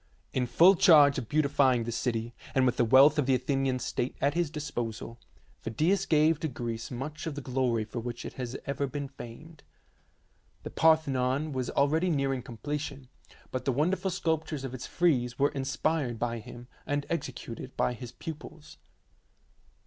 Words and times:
In 0.33 0.47
full 0.47 0.73
charge 0.73 1.19
of 1.19 1.29
beautifying 1.29 1.83
the 1.83 1.91
city, 1.91 2.33
and 2.55 2.65
with 2.65 2.77
the 2.77 2.83
wealth 2.83 3.19
of 3.19 3.27
the 3.27 3.35
Athenian 3.35 3.77
state 3.77 4.15
at 4.19 4.33
his 4.33 4.49
disposal, 4.49 5.19
Phidias 5.59 6.07
gave 6.07 6.39
to 6.39 6.47
Greece 6.47 6.89
much 6.89 7.27
of 7.27 7.35
the 7.35 7.39
glory 7.41 7.83
for 7.85 7.99
which 7.99 8.25
it 8.25 8.33
has 8.33 8.57
ever 8.65 8.87
been 8.87 9.07
famed. 9.07 9.61
The 10.63 10.71
Par 10.71 10.97
thenon 10.97 11.51
was 11.51 11.69
already 11.69 12.09
nearing 12.09 12.41
completion, 12.41 13.09
but 13.51 13.65
the 13.65 13.71
wonderful 13.71 14.09
sculptures 14.09 14.63
of 14.63 14.73
its 14.73 14.87
frieze 14.87 15.37
were 15.37 15.49
inspired 15.49 16.17
by 16.17 16.39
him, 16.39 16.67
and 16.87 17.05
executed 17.11 17.77
by 17.77 17.93
his 17.93 18.11
pupils. 18.11 18.79